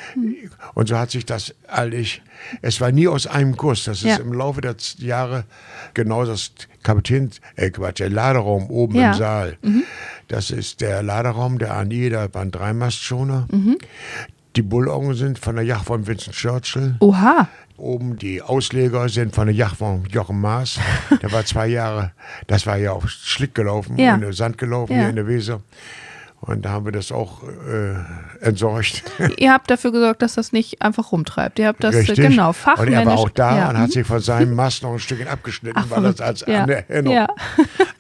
[0.74, 2.22] und so hat sich das eigentlich,
[2.62, 4.18] es war nie aus einem Guss, das ist Ja.
[4.18, 5.46] im Laufe der Jahre
[5.94, 6.52] genau das
[6.84, 9.12] Kapitän, äh Quatsch, der Laderaum oben Ja.
[9.12, 9.58] im Saal.
[10.28, 13.48] Das ist der Laderaum der ANI, da waren drei Mastschoner.
[14.56, 16.96] Die Bullaugen sind von der Yacht von Vincent Churchill.
[17.00, 17.48] Oha.
[17.78, 20.80] Oben die Ausleger sind von der Yacht von Jochen Maas.
[21.22, 22.12] Der war zwei Jahre,
[22.48, 24.16] das war ja auf Schlick gelaufen, Ja.
[24.16, 25.00] in Sand gelaufen Ja.
[25.00, 25.62] hier in der Weser.
[26.40, 29.04] Und da haben wir das auch äh, entsorgt.
[29.38, 31.58] Ihr habt dafür gesorgt, dass das nicht einfach rumtreibt.
[31.58, 32.18] Ihr habt das äh, Richtig.
[32.28, 33.00] genau Und fachmännisch.
[33.00, 33.70] er war auch da ja.
[33.70, 36.42] und hat sich von seinem Mast noch ein Stückchen abgeschnitten, Ach, weil er es als.
[36.46, 36.66] Ja.
[36.66, 37.28] Erinnerung Ja.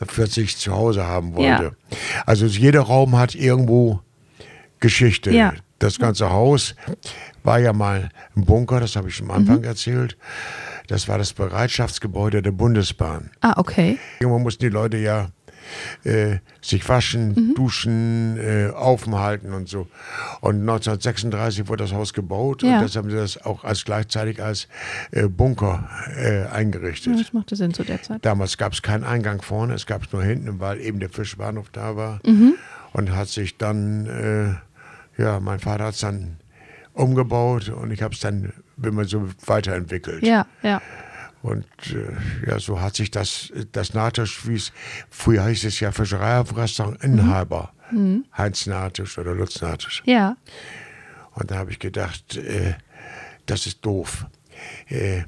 [0.07, 1.59] für sich zu Hause haben Ja.
[1.59, 1.75] wollte.
[2.25, 4.01] Also jeder Raum hat irgendwo
[4.81, 5.31] Geschichte.
[5.31, 5.53] Ja.
[5.79, 6.75] Das ganze Haus
[7.43, 9.63] war ja mal ein Bunker, das habe ich am Anfang Mhm.
[9.65, 10.17] erzählt.
[10.87, 13.31] Das war das Bereitschaftsgebäude der Bundesbahn.
[13.41, 13.97] Ah, okay.
[14.19, 15.29] Irgendwann mussten die Leute ja
[16.03, 17.55] äh, sich waschen, Mhm.
[17.55, 19.87] duschen, äh, aufhalten und so.
[20.41, 22.75] Und 1936 wurde das Haus gebaut Ja.
[22.79, 24.67] und das haben sie das auch als gleichzeitig als
[25.11, 27.13] äh, Bunker äh, eingerichtet.
[27.13, 28.25] Ja, das machte Sinn zu der Zeit.
[28.25, 31.69] Damals gab es keinen Eingang vorne, es gab es nur hinten, weil eben der Fischbahnhof
[31.71, 32.19] da war.
[32.25, 32.55] Mhm.
[32.91, 34.05] Und hat sich dann,
[35.17, 36.35] äh, ja, mein Vater hat es dann
[36.93, 40.23] umgebaut und ich habe es dann, wenn man so weiterentwickelt.
[40.25, 40.81] Ja, ja.
[41.41, 44.71] Und äh, ja, so hat sich das, das Natisch, wie es,
[45.09, 47.73] früher hieß es ja Fischereiaufrestaurant Inhaber,
[48.37, 50.01] Heinz Natisch oder Lutz Natisch.
[50.05, 50.37] Ja.
[51.33, 52.75] Und da habe ich gedacht, äh,
[53.45, 54.25] das ist doof.
[54.87, 55.23] Äh,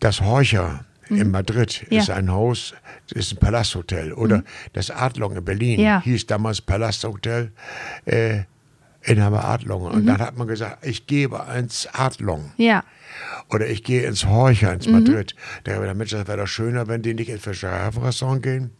[0.00, 2.00] das Horcher in Madrid Ja.
[2.00, 2.74] ist ein Haus,
[3.08, 4.12] das ist ein Palasthotel.
[4.12, 6.00] Oder das Adlong in Berlin Ja.
[6.02, 7.52] hieß damals Palasthotel.
[9.08, 9.82] Inhaber Adlong.
[9.82, 12.52] Und dann hat man gesagt, ich gebe ins Adlong.
[12.56, 12.84] Ja.
[13.50, 15.34] Oder ich gehe ins Horcher, ins Madrid.
[15.64, 18.70] Da habe ich Mensch, das wäre doch schöner, wenn die nicht ins Fischereirestaurant gehen.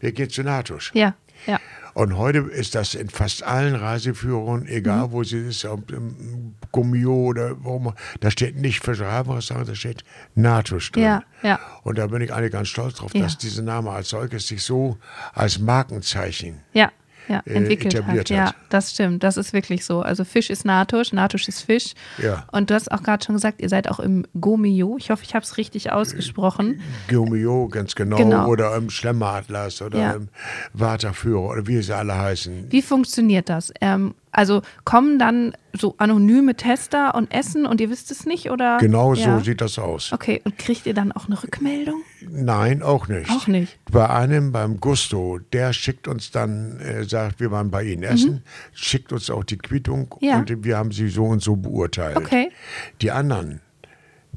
[0.00, 0.92] Wir gehen zu Natusch.
[0.94, 1.14] Ja.
[1.46, 1.58] Ja.
[1.94, 7.12] Und heute ist das in fast allen Reiseführern, egal wo sie ist, ob im Gummio
[7.14, 11.04] oder wo immer, da steht nicht Fischereirestaurant, da steht Natusch drin.
[11.04, 11.58] Ja, ja.
[11.82, 13.22] Und da bin ich eigentlich ganz stolz drauf, Ja.
[13.22, 14.98] dass dieser Name als solches sich so
[15.32, 16.92] als Markenzeichen Ja.
[17.28, 18.36] Ja, äh, entwickelt etabliert hat.
[18.36, 18.54] Ja, hat.
[18.70, 19.22] das stimmt.
[19.22, 20.00] Das ist wirklich so.
[20.00, 21.94] Also Fisch ist Natusch, Natusch ist Fisch.
[22.22, 22.46] Ja.
[22.52, 24.96] Und du hast auch gerade schon gesagt, ihr seid auch im Gomio.
[24.98, 26.80] Ich hoffe, ich habe es richtig ausgesprochen.
[27.08, 28.46] Gummio, ganz genau, Genau.
[28.48, 30.12] oder im Schlemmeratlas oder Ja.
[30.12, 30.28] im
[30.72, 32.66] Waterführer oder wie sie alle heißen.
[32.70, 33.72] Wie funktioniert das?
[33.80, 38.78] Ähm, Also kommen dann so anonyme Tester und essen und ihr wisst es nicht oder?
[38.78, 39.38] Genau Ja.
[39.38, 40.12] so sieht das aus.
[40.12, 42.02] Okay, und kriegt ihr dann auch eine Rückmeldung?
[42.30, 43.28] Nein, auch nicht.
[43.30, 43.76] Auch nicht.
[43.90, 48.44] Bei einem, beim Gusto, der schickt uns dann, äh, sagt, wir waren bei Ihnen essen,
[48.74, 50.28] schickt uns auch die Quittung Mhm.
[50.28, 50.38] Ja.
[50.38, 52.16] und wir haben sie so und so beurteilt.
[52.16, 52.50] Okay.
[53.02, 53.60] Die anderen,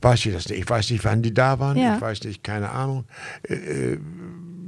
[0.02, 0.62] weiß ich das nicht.
[0.62, 1.78] Ich weiß nicht, wann die da waren.
[1.78, 1.94] Ja.
[1.96, 3.06] Ich weiß nicht, keine Ahnung.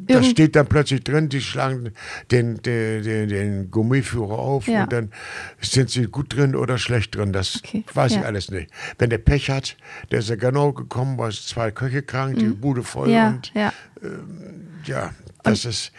[0.07, 1.91] Da steht dann plötzlich drin, die schlagen
[2.31, 4.83] den, den, den, den Gummiführer auf Ja.
[4.83, 5.11] und dann
[5.61, 7.33] sind sie gut drin oder schlecht drin.
[7.33, 8.23] Das Okay, weiß ich ja.
[8.23, 8.69] alles nicht.
[8.97, 9.77] Wenn der Pech hat,
[10.11, 13.13] der ist ja genau gekommen, war zwei Köche krank, die Bude voll Mhm.
[13.13, 13.73] Ja, und ja.
[14.85, 15.11] ja,
[15.43, 15.91] das ist,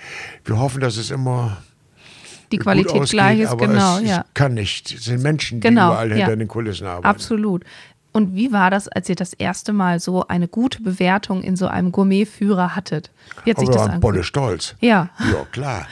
[0.44, 1.62] wir hoffen, dass es immer
[2.52, 4.24] Die Qualität ausgeht, gleich ist, aber genau, es, ja.
[4.34, 4.92] kann nicht.
[4.94, 6.16] Es sind Menschen, die Genau, überall ja.
[6.16, 7.06] hinter den Kulissen arbeiten.
[7.06, 7.64] Absolut.
[8.14, 11.66] Und wie war das, als ihr das erste Mal so eine gute Bewertung in so
[11.66, 13.10] einem Gourmetführer hattet?
[13.44, 14.76] Wie hat sich Aber das waren Bolle stolz.
[14.80, 15.10] Ja.
[15.18, 15.86] Ja, klar.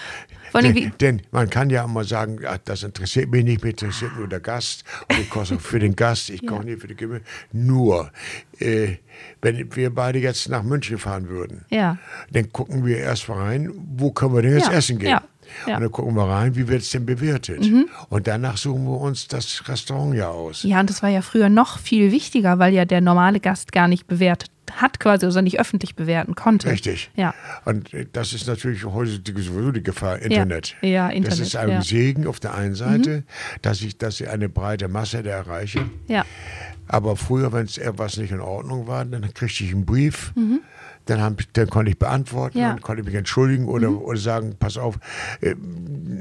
[0.55, 4.29] Denn, denn man kann ja immer sagen, ach, das interessiert mich nicht, mich interessiert nur
[4.29, 4.85] der Gast.
[5.09, 7.23] Und ich koche für den Gast, ich koche nicht für die Küche.
[7.53, 8.11] Nur,
[8.61, 8.97] äh,
[9.41, 11.97] wenn wir beide jetzt nach München fahren würden, Ja.
[12.31, 15.11] dann gucken wir erst mal rein, wo können wir denn jetzt Ja, essen gehen?
[15.11, 15.23] ja,
[15.67, 15.71] ja.
[15.71, 15.75] Mhm.
[15.75, 17.69] Und dann gucken wir rein, wie wird es denn bewertet?
[18.09, 20.63] Und danach suchen wir uns das Restaurant ja aus.
[20.63, 23.89] Ja, und das war ja früher noch viel wichtiger, weil ja der normale Gast gar
[23.89, 24.51] nicht bewertet
[24.81, 26.71] hat quasi oder nicht öffentlich bewerten konnte.
[26.71, 27.11] Richtig.
[27.15, 27.35] Ja.
[27.65, 30.77] Und das ist natürlich heutzutage sowieso die Gefahr, Internet.
[30.81, 31.79] Ja, Internet, Das ist ein ja.
[31.79, 31.83] Mhm.
[31.83, 33.25] Segen auf der einen Seite,
[33.61, 35.85] dass ich, dass ich eine breite Masse da erreiche.
[36.09, 36.25] Ja.
[36.89, 40.33] Aber früher, wenn es etwas nicht in Ordnung war, dann kriegte ich einen Brief.
[40.37, 40.61] Mhm.
[41.07, 42.69] Dann, hab, ich- dann konnte ich beantworten Ja.
[42.69, 42.75] Mhm.
[42.75, 44.99] und konnte mich entschuldigen oder, oder sagen, pass auf,
[45.41, 45.55] äh,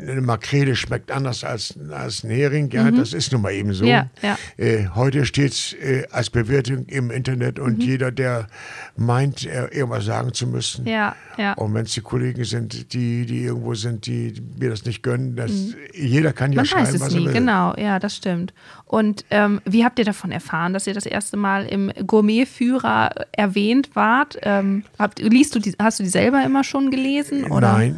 [0.07, 2.69] eine Makrele schmeckt anders als, als ein Hering.
[2.71, 3.83] Ja, das ist nun mal eben so.
[3.83, 3.89] Mhm.
[3.91, 4.37] Ja, ja.
[4.57, 7.81] Äh, heute steht es äh, als Bewertung im Internet und Mhm.
[7.83, 8.47] jeder, der
[8.95, 10.85] meint, irgendwas sagen zu müssen.
[10.87, 11.53] Ja, ja.
[11.53, 15.35] Und wenn es die Kollegen sind, die, die irgendwo sind, die mir das nicht gönnen,
[15.35, 15.51] das,
[15.93, 16.55] jeder kann ja Mhm.
[16.61, 18.53] Man schreiben, weiß es nie, genau, ja, das stimmt.
[18.91, 23.89] Und ähm, wie habt ihr davon erfahren, dass ihr das erste Mal im Gourmetführer erwähnt
[23.95, 24.37] wart?
[24.41, 27.45] Ähm, habt, liest du die, hast du die selber immer schon gelesen?
[27.45, 27.71] Oder?
[27.71, 27.95] Nein,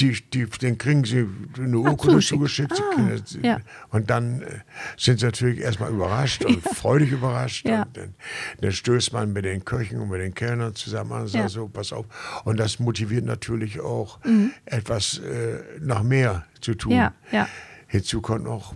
[0.00, 2.72] die, die, den kriegen sie eine Urkunde zugeschickt.
[2.96, 3.58] Ah, das- ja.
[3.90, 4.46] Und dann äh,
[4.96, 7.68] sind sie natürlich erstmal überrascht und freudig überrascht.
[7.68, 7.82] Ja.
[7.82, 8.14] Und dann,
[8.60, 11.48] dann stößt man mit den Köchen und mit den Kellnern zusammen an und sagt Ja.
[11.48, 12.06] so, pass auf.
[12.44, 14.50] Und das motiviert natürlich auch, Mhm.
[14.64, 16.90] etwas äh, noch mehr zu tun.
[16.90, 17.46] Ja, ja.
[17.86, 18.74] Hinzu kommt noch,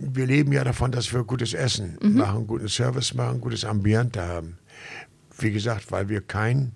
[0.00, 2.16] wir leben ja davon, dass wir gutes Essen Mhm.
[2.16, 4.58] machen, guten Service machen, gutes Ambiente haben.
[5.38, 6.72] Wie gesagt, weil wir keine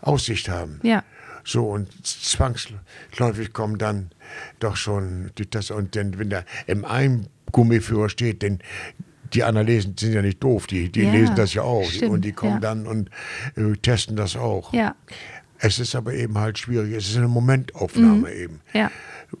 [0.00, 0.80] Aussicht haben.
[0.82, 1.02] Ja.
[1.44, 4.10] So, und zwangsläufig kommen dann
[4.58, 8.58] doch schon die das und denn, wenn da im einen Gummiführer steht, denn
[9.32, 12.12] die anderen lesen, sind ja nicht doof, die, die Ja, lesen das ja auch stimmt,
[12.12, 12.60] und die kommen ja.
[12.60, 13.10] dann und
[13.56, 14.72] äh, testen das auch.
[14.72, 14.94] Ja,
[15.58, 18.54] Es ist aber eben halt schwierig, es ist eine Momentaufnahme eben.
[18.72, 18.78] Mhm.
[18.78, 18.90] ja.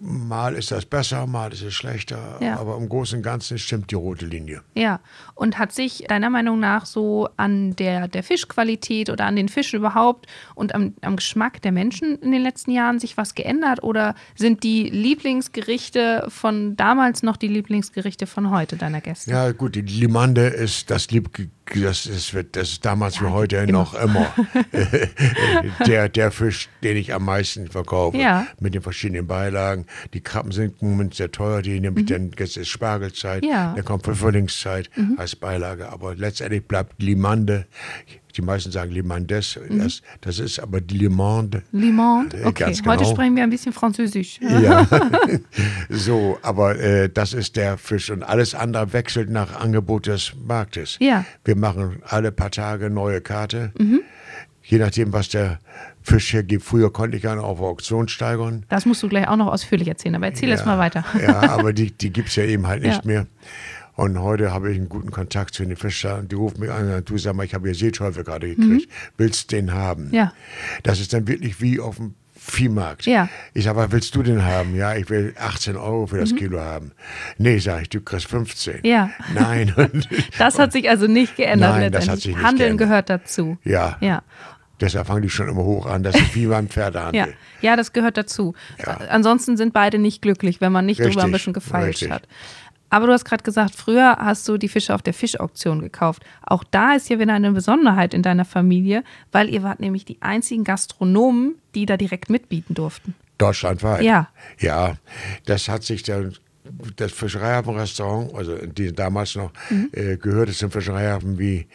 [0.00, 2.58] Mal ist das besser, mal ist es schlechter, Ja.
[2.58, 4.62] aber im Großen und Ganzen stimmt die rote Linie.
[4.74, 4.98] Ja,
[5.36, 9.76] und hat sich deiner Meinung nach so an der, der Fischqualität oder an den Fischen
[9.76, 10.26] überhaupt
[10.56, 13.84] und am, am Geschmack der Menschen in den letzten Jahren sich was geändert?
[13.84, 19.30] Oder sind die Lieblingsgerichte von damals noch die Lieblingsgerichte von heute deiner Gäste?
[19.30, 21.30] Ja, gut, die Limande ist das lieb,
[21.74, 24.32] das ist, das ist damals wie heute noch immer
[25.86, 28.16] der, der Fisch, den ich am meisten verkaufe.
[28.16, 28.46] Ja.
[28.60, 29.86] Mit den verschiedenen Beilagen.
[30.14, 33.48] Die Krabben sind im Moment sehr teuer, die nehme ich dann, jetzt ist Spargelzeit, Mhm.
[33.50, 33.70] Ja.
[33.70, 33.76] Mhm.
[33.76, 35.88] dann kommt Frühlingszeit als Beilage.
[35.88, 37.66] Aber letztendlich bleibt Limande,
[38.36, 41.62] die meisten sagen Limandes, das, das ist aber die Limande.
[41.72, 42.36] Limande?
[42.38, 43.10] Äh, Okay, ganz heute genau.
[43.14, 44.38] sprechen wir ein bisschen Französisch.
[44.40, 44.86] Ja,
[45.90, 50.96] so, aber äh, das ist der Fisch und alles andere wechselt nach Angebot des Marktes.
[51.00, 51.24] Ja.
[51.44, 53.72] Wir machen alle paar Tage neue Karte.
[54.62, 55.60] Je nachdem, was der
[56.02, 56.64] Fisch hergibt.
[56.64, 58.64] Früher konnte ich ja noch auf Auktion steigern.
[58.68, 61.04] Das musst du gleich auch noch ausführlich erzählen, aber erzähl erst mal weiter.
[61.20, 63.02] Ja, aber die, die gibt es ja eben halt nicht Ja.
[63.04, 63.26] mehr.
[63.96, 66.28] Und heute habe ich einen guten Kontakt zu den Fischern.
[66.28, 68.90] Die rufen mich an und sagen, du sag mal, ich habe hier Seeteufel gerade gekriegt.
[69.16, 70.08] Willst du den haben?
[70.08, 70.14] Mhm.
[70.14, 70.32] Ja.
[70.82, 73.06] Das ist dann wirklich wie auf dem Viehmarkt.
[73.06, 73.28] Ja.
[73.54, 74.76] Ich sage, was willst du denn haben?
[74.76, 76.92] Ja, ich will 18 Euro für das Kilo haben.
[77.38, 78.76] Nee, sage ich, du kriegst 15.
[78.76, 78.80] Mhm.
[78.84, 79.10] Ja.
[79.34, 79.72] Nein.
[79.76, 82.22] Und, Das hat sich also nicht geändert Nein, das hat letztendlich.
[82.24, 82.88] sich nicht Handeln geändert.
[82.88, 83.58] gehört dazu.
[83.64, 83.96] ja.
[84.00, 84.22] Ja.
[84.78, 86.02] Deshalb fangen die schon immer hoch an.
[86.02, 87.28] Das ist wie beim Pferdehandel.
[87.62, 88.54] Ja, ja, das gehört dazu.
[88.78, 88.98] Ja.
[89.08, 92.10] Ansonsten sind beide nicht glücklich, wenn man nicht drüber ein Richtig, bisschen gefeilscht richtig.
[92.10, 92.28] hat.
[92.96, 96.24] Aber du hast gerade gesagt, früher hast du die Fische auf der Fischauktion gekauft.
[96.40, 100.16] Auch da ist ja wieder eine Besonderheit in deiner Familie, weil ihr wart nämlich die
[100.22, 103.14] einzigen Gastronomen, die da direkt mitbieten durften.
[103.36, 104.00] Deutschlandweit.
[104.02, 104.28] Ja.
[104.58, 104.94] Ja,
[105.44, 106.32] das hat sich dann,
[106.96, 109.90] das Fischereihafenrestaurant, also die damals noch, Mhm.
[109.92, 111.66] äh, gehörte zum Fischereihafen wie,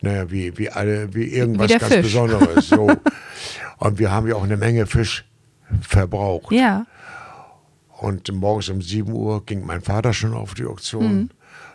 [0.00, 2.02] naja, wie, wie alle, wie irgendwas der ganz Fisch.
[2.02, 2.68] Besonderes.
[2.68, 2.88] So.
[3.78, 5.24] Und wir haben ja auch eine Menge Fisch
[5.80, 6.52] verbraucht.
[6.52, 6.86] Ja,
[8.00, 11.30] Und morgens um 7 Uhr ging mein Vater schon auf die Auktion.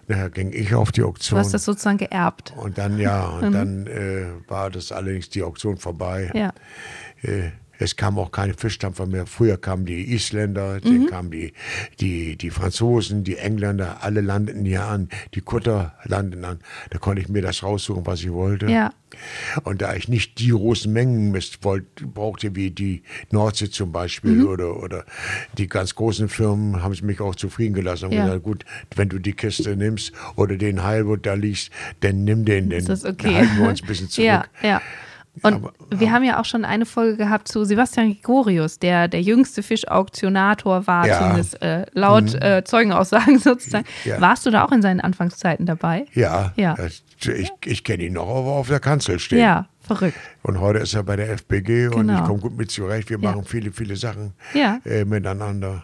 [0.07, 1.39] Nachher ging ich auf die Du Auktion.
[1.39, 2.53] hast das sozusagen geerbt.
[2.57, 6.29] und dann, ja, und dann äh, war das allerdings die Auktion vorbei.
[6.33, 6.53] Ja.
[7.21, 7.51] Äh,
[7.83, 9.25] es kamen auch keine Fischdampfer mehr.
[9.25, 10.81] Früher kamen die Isländer, Mhm.
[10.83, 11.53] dann kamen die,
[11.99, 15.09] die, die Franzosen, die Engländer, alle landeten hier an.
[15.35, 16.59] Die Kutter landeten an.
[16.89, 18.67] Da konnte ich mir das raussuchen, was ich wollte.
[18.69, 18.91] Ja.
[19.63, 24.31] Und da ich nicht die großen Mengen misst wollte, brauchte, wie die Nordsee zum Beispiel
[24.37, 24.47] Mhm.
[24.47, 25.05] oder, oder
[25.57, 28.05] die ganz großen Firmen, haben sie mich auch zufrieden gelassen.
[28.05, 28.25] Haben Ja.
[28.25, 28.65] gesagt, gut,
[28.95, 31.69] wenn du die Kiste nimmst oder den Heilwood da liegst,
[31.99, 33.35] dann nimm den, denn Ist okay?
[33.35, 34.25] halten wir uns ein bisschen zurück.
[34.25, 34.81] Ja, ja.
[35.41, 39.21] Und Aber- wir haben ja auch schon eine Folge gehabt zu Sebastian Gregorius, der der
[39.21, 41.15] jüngste Fischauktionator war, Ja.
[41.15, 41.19] Mhm.
[41.23, 43.85] zumindest äh, laut äh, Zeugenaussagen sozusagen.
[44.05, 44.21] Ja.
[44.21, 46.05] Warst du da auch in seinen Anfangszeiten dabei?
[46.13, 46.75] Ja, Ja.
[46.85, 47.03] ich,
[47.65, 49.39] ich kenne ihn noch, aber auf der Kanzel stehen.
[49.39, 50.17] Ja, verrückt.
[50.43, 51.31] Und heute ist er bei der
[51.95, 52.19] und Genau.
[52.19, 53.09] ich komme gut mit zurecht.
[53.09, 54.79] Wir machen viele, viele Sachen Ja.
[54.85, 55.83] äh, miteinander.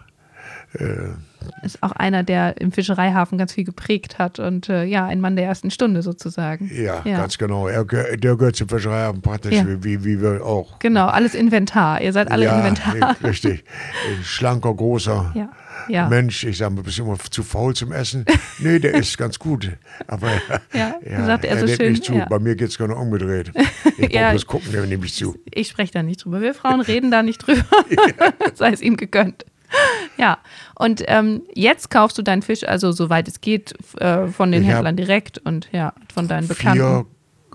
[1.63, 5.36] Ist auch einer, der im Fischereihafen ganz viel geprägt hat und äh, ja, ein Mann
[5.36, 6.69] der ersten Stunde sozusagen.
[6.73, 7.67] Ja, ganz genau.
[7.67, 9.65] Er, der gehört zum Fischereihafen praktisch, Ja.
[9.67, 10.77] wie, wie, wir auch.
[10.79, 12.01] Genau, alles Inventar.
[12.01, 13.15] Ihr seid alle ja, Inventar.
[13.23, 13.62] richtig.
[13.62, 15.49] Äh, Schlanker, großer Ja.
[15.88, 16.08] Ja.
[16.08, 16.43] Mensch.
[16.43, 18.25] Ich sage mal, bist du immer zu faul zum Essen?
[18.60, 19.71] nee, der ist ganz gut.
[20.08, 20.29] Aber
[20.73, 22.13] Ja, sagt er so nimmt schön, nicht zu.
[22.13, 22.25] ja.
[22.29, 23.51] Bei mir geht es genau umgedreht.
[23.97, 24.29] Ich Ja.
[24.32, 25.36] bloß gucken, der nimmt nicht zu.
[25.51, 26.41] Ich spreche da nicht drüber.
[26.41, 27.65] Wir Frauen reden da nicht drüber.
[28.53, 29.45] Sei es ihm gegönnt.
[30.17, 30.39] Ja,
[30.75, 34.67] und ähm, jetzt kaufst du deinen Fisch, also soweit es geht, äh, von den Ich
[34.69, 36.77] Händlern direkt und ja, von deinen Bekannten.
[36.79, 37.05] vier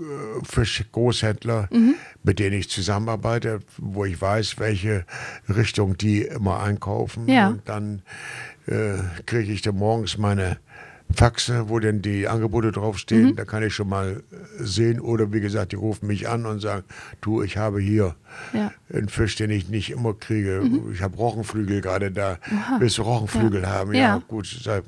[0.01, 1.95] äh, Fischgroßhändler, Mhm.
[2.23, 5.05] mit denen ich zusammenarbeite, wo ich weiß, welche
[5.49, 7.29] Richtung die immer einkaufen.
[7.29, 7.49] Ja.
[7.49, 8.03] Und dann
[8.67, 8.95] äh,
[9.27, 10.57] kriege ich dann morgens meine
[11.15, 13.31] Faxe, wo denn die Angebote draufstehen.
[13.31, 13.37] Mhm.
[13.37, 15.01] Da kann ich schon mal äh, sehen.
[15.01, 16.85] Oder wie gesagt, die rufen mich an und sagen,
[17.21, 18.15] du, ich habe hier
[18.53, 18.73] Ja.
[18.89, 18.97] Mhm.
[18.97, 20.63] einen Fisch, den ich nicht immer kriege.
[20.93, 22.39] Ich habe Rochenflügel gerade da.
[22.79, 23.93] Willst du Rochenflügel haben?
[23.95, 24.23] Ja, Ja.
[24.29, 24.47] gut.
[24.63, 24.85] sag-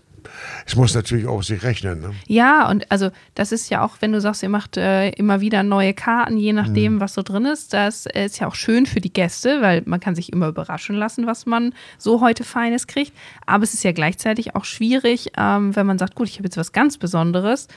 [0.66, 2.00] Es muss natürlich auch sich rechnen.
[2.00, 2.10] Ne?
[2.26, 5.62] Ja, und also das ist ja auch, wenn du sagst, ihr macht äh, immer wieder
[5.62, 7.00] neue Karten, je nachdem, Mhm.
[7.00, 10.14] was so drin ist, das ist ja auch schön für die Gäste, weil man kann
[10.14, 13.12] sich immer überraschen lassen, was man so heute Feines kriegt.
[13.46, 16.56] Aber es ist ja gleichzeitig auch schwierig, ähm, wenn man sagt, gut, ich habe jetzt
[16.56, 17.68] was ganz Besonderes,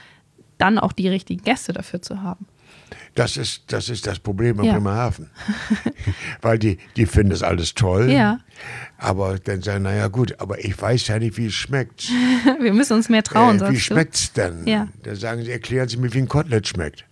[0.58, 2.46] dann auch die richtigen Gäste dafür zu haben.
[3.16, 4.74] Das ist, das ist das Problem in Ja.
[4.74, 5.30] Bremerhaven.
[6.42, 8.10] Weil die, die finden das alles toll.
[8.12, 8.40] Ja.
[8.98, 12.10] Aber dann sagen, naja gut, aber ich weiß ja nicht, wie es schmeckt.
[12.60, 14.68] Wir müssen uns mehr trauen, äh, wie schmeckt es denn?
[14.68, 14.88] Ja.
[15.04, 17.06] Dann sagen sie, erklären Sie mir, wie ein Kotelett schmeckt.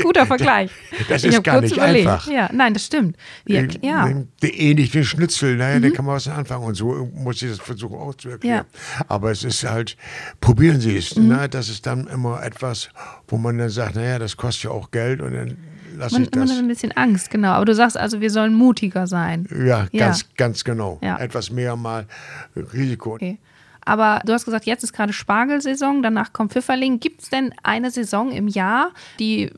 [0.00, 0.70] Guter Vergleich.
[1.08, 2.06] Das Ich ist gar nicht überlegt.
[2.08, 2.30] einfach.
[2.30, 3.16] Ja, nein, das stimmt.
[3.46, 4.06] Ja, Äh, ja.
[4.06, 4.28] Mhm.
[4.42, 6.64] Ähnlich wie ein Schnitzel, naja, da kann man was anfangen.
[6.64, 8.64] Und so muss ich das versuchen auch zu erklären.
[9.08, 9.96] Aber es ist halt,
[10.40, 11.16] probieren Sie es.
[11.16, 11.28] Mhm.
[11.28, 11.48] Ne?
[11.48, 12.88] Das ist dann immer etwas,
[13.28, 15.56] wo man dann sagt, naja, das kostet ja auch Geld und dann
[15.96, 16.50] lasse Man, ich man das.
[16.52, 17.48] hat ein bisschen Angst, genau.
[17.50, 19.46] Aber du sagst also, wir sollen mutiger sein.
[19.54, 20.06] Ja, Ja.
[20.06, 20.98] ganz, ganz genau.
[21.02, 21.18] Ja.
[21.18, 22.06] Etwas mehr mal
[22.56, 23.14] Risiko.
[23.14, 23.38] Okay.
[23.84, 27.00] Aber du hast gesagt, jetzt ist gerade Spargelsaison, danach kommt Pfifferling.
[27.00, 29.50] Gibt es denn eine Saison im Jahr, die,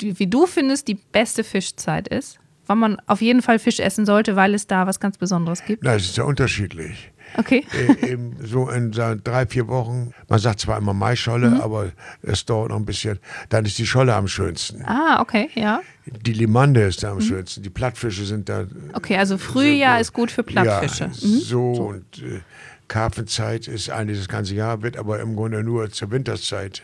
[0.00, 2.38] die, wie du findest, die beste Fischzeit ist?
[2.68, 5.84] Wann man auf jeden Fall Fisch essen sollte, weil es da was ganz Besonderes gibt?
[5.84, 7.12] Na, es ist ja unterschiedlich.
[7.36, 7.64] Okay.
[8.00, 11.60] äh, eben so in so drei, vier Wochen, man sagt zwar immer Maischolle, Mhm.
[11.60, 13.18] aber es dauert noch ein bisschen,
[13.50, 14.84] dann ist die Scholle am schönsten.
[14.84, 15.80] Ah, okay, ja.
[16.06, 17.06] Die Limande ist Mhm.
[17.06, 17.62] da am schönsten.
[17.62, 18.64] Die Plattfische sind da.
[18.94, 21.04] Okay, also Frühjahr ist gut für Plattfische.
[21.04, 21.40] Ja, Mhm.
[21.40, 22.40] so, und äh,
[22.88, 26.82] Karpfenzeit ist eigentlich das ganze Jahr, wird aber im Grunde nur zur Winterszeit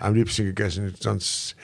[0.00, 0.94] am liebsten gegessen.
[0.98, 1.56] Sonst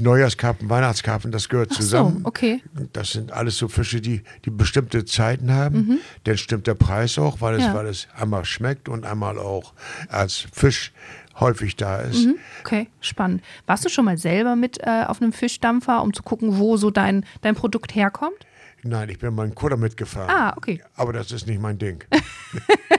[0.00, 2.20] Neujahrskarpfen, Weihnachtskarpfen, das gehört Ach so, zusammen.
[2.24, 2.62] okay.
[2.92, 6.00] Das sind alles so Fische, die, die bestimmte Zeiten haben.
[6.24, 7.66] Dann stimmt der Preis auch, weil es, Mhm.
[7.66, 7.74] Ja.
[7.74, 9.72] weil es einmal schmeckt und einmal auch
[10.08, 10.92] als Fisch
[11.38, 12.26] häufig da ist.
[12.26, 12.36] Mhm.
[12.64, 13.42] Okay, spannend.
[13.66, 16.90] Warst du schon mal selber mit äh, auf einem Fischdampfer, um zu gucken, wo so
[16.90, 18.46] dein, dein Produkt herkommt?
[18.82, 20.30] Nein, ich bin mal einen Kutter mitgefahren.
[20.30, 20.82] Ah, okay.
[20.94, 22.04] Aber das ist nicht mein Ding.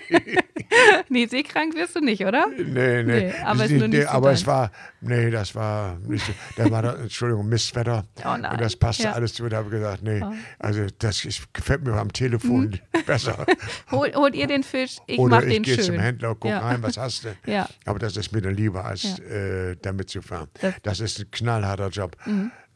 [1.10, 2.48] Nee, seekrank wirst du nicht, oder?
[2.48, 3.04] Nee, nee.
[3.04, 6.32] Nee, aber nicht so aber es war, nee, das war nicht so.
[6.56, 8.06] Da war da, Entschuldigung, Mistwetter.
[8.24, 8.54] Oh nein.
[8.54, 9.12] Und das passte Ja.
[9.12, 9.48] alles zu.
[9.50, 10.22] Da habe ich gesagt, nee,
[10.60, 13.06] also das ist, gefällt mir am Telefon Mhm.
[13.06, 13.46] besser.
[13.92, 15.84] Hol, holt ihr den Fisch, ich Oder mach ich den gehe schön.
[15.84, 16.60] zum Händler, guck Ja.
[16.60, 17.30] rein, was hast du?
[17.52, 17.68] Ja.
[17.86, 19.24] Aber das ist mir dann lieber, als Ja.
[19.72, 20.48] äh, damit zu fahren.
[20.62, 20.76] Das- Mhm.
[20.84, 22.16] Das, ist ein knallharter Job.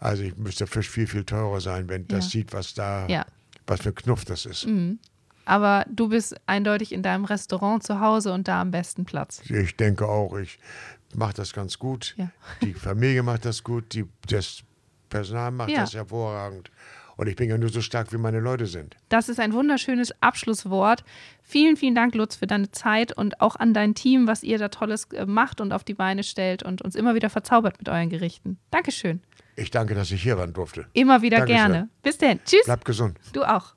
[0.06, 2.30] Also ich müsste Fisch viel, viel teurer sein, wenn das Ja.
[2.32, 3.26] sieht, was da, Ja.
[3.68, 4.68] was für Knuff das ist.
[5.46, 9.42] Aber du bist eindeutig in deinem Restaurant zu Hause und da am besten Platz.
[9.50, 10.58] Ich denke auch, ich
[11.16, 12.14] mache das ganz gut.
[12.18, 12.30] Ja.
[12.62, 14.64] Die Familie macht das gut, die, das
[15.10, 16.72] Personal macht das hervorragend.
[17.18, 18.98] Und ich bin ja nur so stark, wie meine Leute sind.
[19.10, 21.04] Das ist ein wunderschönes Abschlusswort.
[21.44, 24.70] Vielen, vielen Dank, Lutz, für deine Zeit und auch an dein Team, was ihr da
[24.70, 28.10] Tolles äh, macht und auf die Beine stellt und uns immer wieder verzaubert mit euren
[28.10, 28.58] Gerichten.
[28.72, 29.22] Dankeschön.
[29.56, 30.88] Ich danke, dass ich hier sein durfte.
[30.94, 31.72] Immer wieder Dankeschön.
[31.72, 31.90] gerne.
[32.04, 32.40] Bis denn.
[32.44, 32.66] Tschüss.
[32.66, 33.18] Bleibt gesund.
[33.34, 33.74] Du auch.